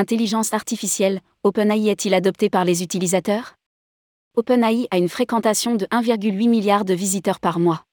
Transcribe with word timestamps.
Intelligence 0.00 0.54
artificielle, 0.54 1.22
OpenAI 1.42 1.88
est-il 1.88 2.14
adopté 2.14 2.48
par 2.48 2.64
les 2.64 2.84
utilisateurs? 2.84 3.56
OpenAI 4.36 4.86
a 4.92 4.96
une 4.96 5.08
fréquentation 5.08 5.74
de 5.74 5.86
1,8 5.86 6.48
milliard 6.48 6.84
de 6.84 6.94
visiteurs 6.94 7.40
par 7.40 7.58
mois. 7.58 7.84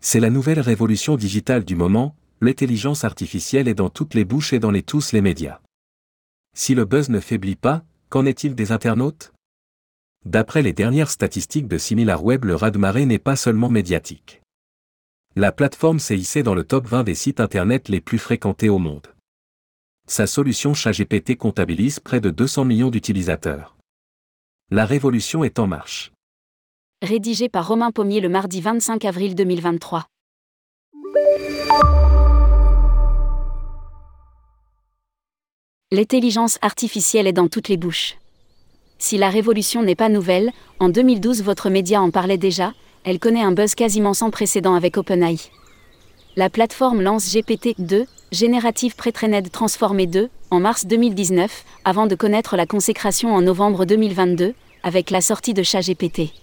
C'est 0.00 0.20
la 0.20 0.30
nouvelle 0.30 0.60
révolution 0.60 1.16
digitale 1.16 1.66
du 1.66 1.76
moment, 1.76 2.16
l'intelligence 2.40 3.04
artificielle 3.04 3.68
est 3.68 3.74
dans 3.74 3.90
toutes 3.90 4.14
les 4.14 4.24
bouches 4.24 4.54
et 4.54 4.58
dans 4.58 4.70
les 4.70 4.82
tous 4.82 5.12
les 5.12 5.20
médias. 5.20 5.60
Si 6.56 6.74
le 6.74 6.86
buzz 6.86 7.10
ne 7.10 7.20
faiblit 7.20 7.56
pas, 7.56 7.84
qu'en 8.08 8.24
est-il 8.24 8.54
des 8.54 8.72
internautes? 8.72 9.34
D'après 10.24 10.62
les 10.62 10.72
dernières 10.72 11.10
statistiques 11.10 11.68
de 11.68 11.76
SimilarWeb, 11.76 12.46
le 12.46 12.54
raz-de-marée 12.54 13.04
n'est 13.04 13.18
pas 13.18 13.36
seulement 13.36 13.68
médiatique. 13.68 14.40
La 15.36 15.52
plateforme 15.52 15.98
s'est 15.98 16.16
hissée 16.16 16.42
dans 16.42 16.54
le 16.54 16.64
top 16.64 16.86
20 16.86 17.04
des 17.04 17.14
sites 17.14 17.40
internet 17.40 17.90
les 17.90 18.00
plus 18.00 18.16
fréquentés 18.16 18.70
au 18.70 18.78
monde. 18.78 19.08
Sa 20.10 20.26
solution 20.26 20.72
ChatGPT 20.72 21.36
comptabilise 21.36 22.00
près 22.00 22.18
de 22.18 22.30
200 22.30 22.64
millions 22.64 22.88
d'utilisateurs. 22.88 23.76
La 24.70 24.86
révolution 24.86 25.44
est 25.44 25.58
en 25.58 25.66
marche. 25.66 26.12
Rédigé 27.02 27.50
par 27.50 27.68
Romain 27.68 27.90
Pommier 27.90 28.22
le 28.22 28.30
mardi 28.30 28.62
25 28.62 29.04
avril 29.04 29.34
2023. 29.34 30.06
L'intelligence 35.92 36.58
artificielle 36.62 37.26
est 37.26 37.34
dans 37.34 37.48
toutes 37.48 37.68
les 37.68 37.76
bouches. 37.76 38.16
Si 38.98 39.18
la 39.18 39.28
révolution 39.28 39.82
n'est 39.82 39.94
pas 39.94 40.08
nouvelle, 40.08 40.52
en 40.80 40.88
2012 40.88 41.42
votre 41.42 41.68
média 41.68 42.00
en 42.00 42.10
parlait 42.10 42.38
déjà, 42.38 42.72
elle 43.04 43.18
connaît 43.18 43.42
un 43.42 43.52
buzz 43.52 43.74
quasiment 43.74 44.14
sans 44.14 44.30
précédent 44.30 44.74
avec 44.74 44.96
OpenAI. 44.96 45.36
La 46.34 46.48
plateforme 46.48 47.02
lance 47.02 47.26
GPT-2, 47.26 48.06
Generative 48.30 48.94
Pre-trained 48.94 49.50
Transformé 49.50 50.06
2, 50.06 50.28
en 50.50 50.60
mars 50.60 50.84
2019, 50.84 51.64
avant 51.86 52.06
de 52.06 52.14
connaître 52.14 52.56
la 52.56 52.66
consécration 52.66 53.34
en 53.34 53.40
novembre 53.40 53.86
2022, 53.86 54.52
avec 54.82 55.10
la 55.10 55.22
sortie 55.22 55.54
de 55.54 55.62
ChatGPT. 55.62 56.34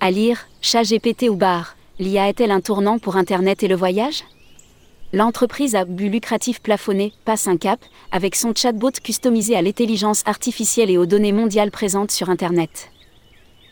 À 0.00 0.10
lire, 0.10 0.48
ChatGPT 0.62 1.28
ou 1.30 1.36
bar, 1.36 1.76
l'IA 2.00 2.28
est-elle 2.28 2.50
un 2.50 2.60
tournant 2.60 2.98
pour 2.98 3.14
Internet 3.14 3.62
et 3.62 3.68
le 3.68 3.76
voyage? 3.76 4.24
L'entreprise 5.12 5.76
à 5.76 5.84
but 5.84 6.08
lucratif 6.08 6.60
plafonné 6.60 7.12
passe 7.24 7.46
un 7.46 7.56
cap 7.56 7.78
avec 8.10 8.34
son 8.34 8.52
chatbot 8.52 8.90
customisé 9.00 9.54
à 9.54 9.62
l'intelligence 9.62 10.24
artificielle 10.26 10.90
et 10.90 10.98
aux 10.98 11.06
données 11.06 11.30
mondiales 11.30 11.70
présentes 11.70 12.10
sur 12.10 12.30
Internet. 12.30 12.90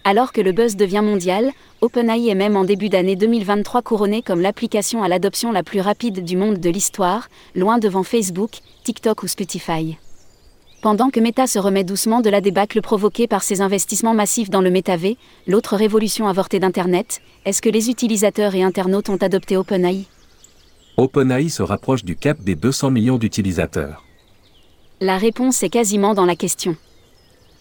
Alors 0.07 0.33
que 0.33 0.43
le 0.43 0.53
buzz 0.53 0.77
devient 0.77 1.01
mondial, 1.03 1.51
OpenAI 1.81 2.29
est 2.29 2.35
même 2.35 2.57
en 2.57 2.65
début 2.65 2.91
d'année 2.91 3.17
2023 3.17 3.81
couronné 3.81 4.21
comme 4.21 4.43
l'application 4.43 5.03
à 5.03 5.09
l'adoption 5.09 5.51
la 5.51 5.63
plus 5.63 5.81
rapide 5.81 6.23
du 6.23 6.37
monde 6.37 6.59
de 6.59 6.69
l'histoire, 6.69 7.31
loin 7.55 7.79
devant 7.79 8.03
Facebook, 8.03 8.51
TikTok 8.85 9.23
ou 9.23 9.29
Spotify. 9.29 9.97
Pendant 10.83 11.09
que 11.09 11.21
Meta 11.21 11.47
se 11.47 11.59
remet 11.59 11.85
doucement 11.85 12.21
de 12.21 12.29
la 12.29 12.43
débâcle 12.43 12.83
provoquée 12.83 13.27
par 13.27 13.43
ses 13.43 13.63
investissements 13.63 14.13
massifs 14.13 14.51
dans 14.51 14.61
le 14.61 14.71
métavé, 14.71 15.17
l'autre 15.47 15.75
révolution 15.75 16.29
avortée 16.29 16.59
d'Internet, 16.59 17.23
est-ce 17.47 17.63
que 17.63 17.71
les 17.71 17.89
utilisateurs 17.89 18.55
et 18.55 18.63
internautes 18.63 19.09
ont 19.09 19.17
adopté 19.17 19.57
OpenAI? 19.57 20.05
OpenAI 20.99 21.49
se 21.49 21.63
rapproche 21.63 22.05
du 22.05 22.15
cap 22.15 22.39
des 22.43 22.57
200 22.57 22.91
millions 22.91 23.17
d'utilisateurs. 23.17 24.05
La 25.01 25.17
réponse 25.17 25.63
est 25.63 25.71
quasiment 25.71 26.13
dans 26.13 26.27
la 26.27 26.37
question. 26.37 26.77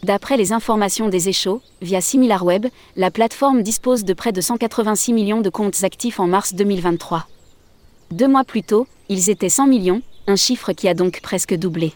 D'après 0.03 0.35
les 0.35 0.51
informations 0.51 1.07
des 1.07 1.29
Échos, 1.29 1.61
via 1.81 2.01
SimilarWeb, 2.01 2.65
la 2.97 3.09
plateforme 3.09 3.63
dispose 3.63 4.03
de 4.03 4.13
près 4.13 4.33
de 4.33 4.41
186 4.41 5.13
millions 5.13 5.39
de 5.39 5.49
comptes 5.49 5.81
actifs 5.85 6.19
en 6.19 6.27
mars 6.27 6.53
2023. 6.53 7.25
Deux 8.11 8.27
mois 8.27 8.43
plus 8.43 8.63
tôt, 8.63 8.85
ils 9.07 9.29
étaient 9.29 9.47
100 9.47 9.67
millions, 9.67 10.01
un 10.27 10.35
chiffre 10.35 10.73
qui 10.73 10.89
a 10.89 10.93
donc 10.93 11.21
presque 11.21 11.55
doublé. 11.55 11.93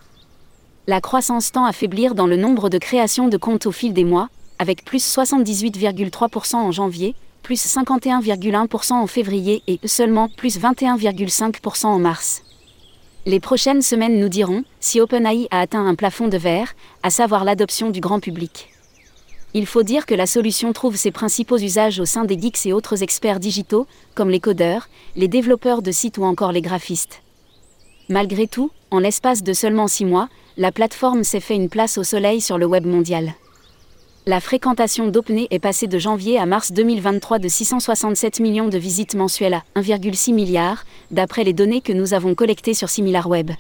La 0.87 1.01
croissance 1.01 1.51
tend 1.51 1.65
à 1.65 1.73
faiblir 1.73 2.15
dans 2.15 2.27
le 2.27 2.37
nombre 2.37 2.69
de 2.69 2.77
créations 2.77 3.27
de 3.27 3.35
comptes 3.35 3.65
au 3.65 3.73
fil 3.73 3.91
des 3.91 4.05
mois, 4.05 4.29
avec 4.57 4.85
plus 4.85 5.05
78,3% 5.05 6.55
en 6.55 6.71
janvier, 6.71 7.13
plus 7.43 7.61
51,1% 7.61 8.93
en 8.93 9.07
février 9.07 9.63
et 9.67 9.81
seulement 9.83 10.29
plus 10.29 10.57
21,5% 10.57 11.87
en 11.87 11.99
mars. 11.99 12.41
Les 13.27 13.41
prochaines 13.41 13.81
semaines 13.81 14.21
nous 14.21 14.29
diront 14.29 14.63
si 14.79 15.01
OpenAI 15.01 15.49
a 15.51 15.59
atteint 15.59 15.85
un 15.85 15.95
plafond 15.95 16.29
de 16.29 16.37
verre, 16.37 16.73
à 17.03 17.09
savoir 17.09 17.43
l'adoption 17.43 17.89
du 17.89 17.99
grand 17.99 18.21
public. 18.21 18.69
Il 19.53 19.65
faut 19.65 19.83
dire 19.83 20.05
que 20.05 20.15
la 20.15 20.25
solution 20.25 20.71
trouve 20.71 20.95
ses 20.95 21.11
principaux 21.11 21.57
usages 21.57 21.99
au 21.99 22.05
sein 22.05 22.23
des 22.23 22.39
geeks 22.39 22.65
et 22.65 22.71
autres 22.71 23.03
experts 23.03 23.41
digitaux, 23.41 23.85
comme 24.15 24.29
les 24.29 24.39
codeurs, 24.39 24.87
les 25.17 25.27
développeurs 25.27 25.81
de 25.81 25.91
sites 25.91 26.17
ou 26.17 26.23
encore 26.23 26.53
les 26.53 26.61
graphistes. 26.61 27.21
Malgré 28.07 28.47
tout, 28.47 28.71
en 28.91 28.99
l'espace 28.99 29.43
de 29.43 29.51
seulement 29.51 29.89
six 29.89 30.05
mois, 30.05 30.29
la 30.55 30.71
plateforme 30.71 31.25
s'est 31.25 31.41
fait 31.41 31.55
une 31.55 31.67
place 31.67 31.97
au 31.97 32.05
soleil 32.05 32.39
sur 32.39 32.57
le 32.57 32.65
web 32.65 32.85
mondial. 32.85 33.33
La 34.27 34.41
fréquentation 34.41 35.07
d'OpenAI 35.07 35.47
est 35.51 35.59
passée 35.59 35.87
de 35.87 35.97
janvier 35.97 36.37
à 36.37 36.45
mars 36.45 36.73
2023 36.73 37.39
de 37.39 37.47
667 37.47 38.41
millions 38.41 38.67
de 38.67 38.77
visites 38.77 39.15
mensuelles 39.15 39.53
à 39.53 39.63
1,6 39.77 40.33
milliard, 40.33 40.83
d'après 41.11 41.45
les 41.45 41.53
données 41.53 41.79
que 41.79 41.93
nous 41.93 42.13
avons 42.13 42.35
collectées 42.35 42.73
sur 42.73 42.89
SimilarWeb. 42.89 43.51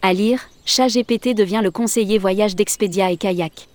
À 0.00 0.14
lire, 0.14 0.40
ChatGPT 0.64 1.34
devient 1.34 1.60
le 1.62 1.70
conseiller 1.70 2.16
voyage 2.16 2.56
d'Expedia 2.56 3.10
et 3.10 3.18
Kayak. 3.18 3.68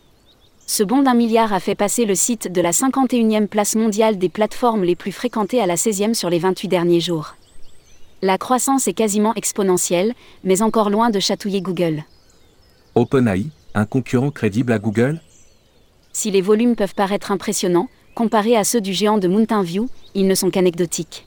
Ce 0.66 0.82
bond 0.82 1.04
d'un 1.04 1.14
milliard 1.14 1.54
a 1.54 1.60
fait 1.60 1.76
passer 1.76 2.06
le 2.06 2.16
site 2.16 2.52
de 2.52 2.60
la 2.60 2.72
51e 2.72 3.46
place 3.46 3.76
mondiale 3.76 4.18
des 4.18 4.30
plateformes 4.30 4.84
les 4.84 4.96
plus 4.96 5.12
fréquentées 5.12 5.62
à 5.62 5.68
la 5.68 5.76
16e 5.76 6.16
sur 6.16 6.32
les 6.32 6.40
28 6.40 6.70
derniers 6.70 7.02
jours. 7.02 7.36
La 8.24 8.40
croissance 8.40 8.88
est 8.88 8.94
quasiment 8.94 9.36
exponentielle, 9.36 10.16
mais 10.44 10.64
encore 10.64 10.90
loin 10.90 11.12
de 11.12 11.20
chatouiller 11.20 11.62
Google. 11.62 12.04
OpenAI, 12.96 13.46
un 13.76 13.86
concurrent 13.86 14.32
crédible 14.32 14.72
à 14.72 14.80
Google? 14.80 15.22
Si 16.20 16.32
les 16.32 16.42
volumes 16.42 16.76
peuvent 16.76 16.96
paraître 16.96 17.32
impressionnants, 17.32 17.88
comparés 18.14 18.58
à 18.58 18.66
ceux 18.66 18.82
du 18.82 18.92
géant 18.92 19.20
de 19.20 19.30
Mountain 19.30 19.64
View, 19.64 19.88
ils 20.16 20.28
ne 20.28 20.36
sont 20.36 20.50
qu'anecdotiques. 20.50 21.26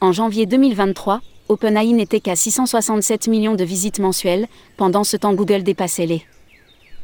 En 0.00 0.10
janvier 0.10 0.46
2023, 0.46 1.20
OpenAI 1.48 1.92
n'était 1.92 2.18
qu'à 2.18 2.34
667 2.34 3.28
millions 3.28 3.54
de 3.54 3.62
visites 3.62 4.00
mensuelles, 4.00 4.48
pendant 4.76 5.04
ce 5.04 5.16
temps 5.16 5.34
Google 5.34 5.62
dépassait 5.62 6.06
les 6.06 6.24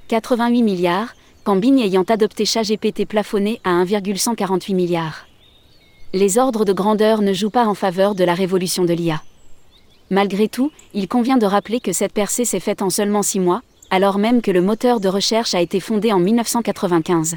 88 0.08 0.62
milliards, 0.64 1.14
quand 1.44 1.54
Bing 1.54 1.78
ayant 1.78 2.02
adopté 2.02 2.44
ChatGPT 2.44 3.06
plafonné 3.06 3.60
à 3.62 3.70
1,148 3.70 4.74
milliards. 4.74 5.26
Les 6.12 6.38
ordres 6.38 6.64
de 6.64 6.72
grandeur 6.72 7.22
ne 7.22 7.32
jouent 7.32 7.50
pas 7.50 7.68
en 7.68 7.74
faveur 7.74 8.16
de 8.16 8.24
la 8.24 8.34
révolution 8.34 8.84
de 8.84 8.94
l'IA. 8.94 9.22
Malgré 10.10 10.48
tout, 10.48 10.72
il 10.92 11.06
convient 11.06 11.36
de 11.36 11.46
rappeler 11.46 11.78
que 11.78 11.92
cette 11.92 12.12
percée 12.12 12.44
s'est 12.44 12.58
faite 12.58 12.82
en 12.82 12.90
seulement 12.90 13.22
6 13.22 13.38
mois, 13.38 13.62
alors 13.90 14.18
même 14.18 14.42
que 14.42 14.50
le 14.50 14.62
moteur 14.62 15.00
de 15.00 15.08
recherche 15.08 15.54
a 15.54 15.60
été 15.60 15.80
fondé 15.80 16.12
en 16.12 16.18
1995. 16.18 17.36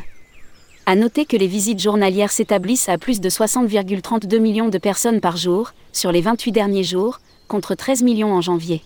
À 0.86 0.96
noter 0.96 1.26
que 1.26 1.38
les 1.38 1.48
visites 1.48 1.80
journalières 1.80 2.32
s'établissent 2.32 2.90
à 2.90 2.98
plus 2.98 3.22
de 3.22 3.30
60,32 3.30 4.40
millions 4.40 4.70
de 4.70 4.78
personnes 4.78 5.22
par 5.22 5.38
jour, 5.38 5.74
sur 5.94 6.12
les 6.12 6.22
28 6.22 6.52
derniers 6.52 6.84
jours, 6.84 7.20
contre 7.48 7.76
13 7.76 8.02
millions 8.02 8.34
en 8.34 8.42
janvier. 8.42 8.82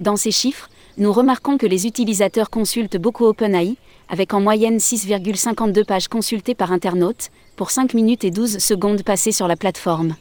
Dans 0.00 0.16
ces 0.16 0.30
chiffres, 0.30 0.68
nous 0.98 1.12
remarquons 1.12 1.56
que 1.56 1.66
les 1.66 1.86
utilisateurs 1.86 2.50
consultent 2.50 2.98
beaucoup 2.98 3.24
OpenAI, 3.24 3.76
avec 4.08 4.34
en 4.34 4.40
moyenne 4.40 4.76
6,52 4.76 5.84
pages 5.84 6.08
consultées 6.08 6.54
par 6.54 6.72
internaute, 6.72 7.30
pour 7.56 7.70
5 7.70 7.94
minutes 7.94 8.24
et 8.24 8.30
12 8.30 8.58
secondes 8.58 9.02
passées 9.02 9.32
sur 9.32 9.48
la 9.48 9.56
plateforme. 9.56 10.16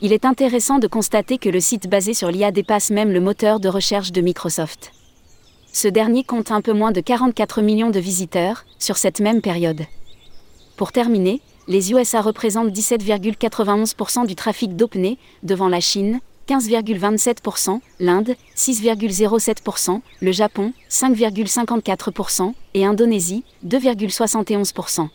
Il 0.00 0.12
est 0.12 0.24
intéressant 0.24 0.78
de 0.78 0.86
constater 0.86 1.38
que 1.38 1.48
le 1.48 1.60
site 1.60 1.88
basé 1.88 2.14
sur 2.14 2.30
l'IA 2.30 2.52
dépasse 2.52 2.90
même 2.90 3.12
le 3.12 3.20
moteur 3.20 3.60
de 3.60 3.68
recherche 3.68 4.12
de 4.12 4.20
Microsoft 4.20 4.92
ce 5.76 5.88
dernier 5.88 6.24
compte 6.24 6.52
un 6.52 6.62
peu 6.62 6.72
moins 6.72 6.90
de 6.90 7.02
44 7.02 7.60
millions 7.60 7.90
de 7.90 8.00
visiteurs 8.00 8.64
sur 8.78 8.96
cette 8.96 9.20
même 9.20 9.42
période. 9.42 9.82
Pour 10.78 10.90
terminer, 10.90 11.42
les 11.68 11.92
USA 11.92 12.22
représentent 12.22 12.70
17,91% 12.70 14.26
du 14.26 14.34
trafic 14.34 14.74
d'OpenAI, 14.74 15.18
devant 15.42 15.68
la 15.68 15.80
Chine, 15.80 16.20
15,27%, 16.48 17.80
l'Inde, 18.00 18.36
6,07%, 18.56 20.00
le 20.22 20.32
Japon, 20.32 20.72
5,54% 20.88 22.54
et 22.72 22.86
Indonésie, 22.86 23.44
2,71%. 23.66 25.08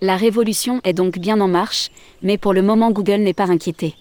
La 0.00 0.16
révolution 0.16 0.80
est 0.84 0.94
donc 0.94 1.18
bien 1.18 1.42
en 1.42 1.48
marche, 1.48 1.90
mais 2.22 2.38
pour 2.38 2.54
le 2.54 2.62
moment 2.62 2.90
Google 2.90 3.20
n'est 3.20 3.34
pas 3.34 3.50
inquiété. 3.50 3.96